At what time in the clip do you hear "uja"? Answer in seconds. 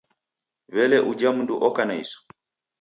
1.11-1.29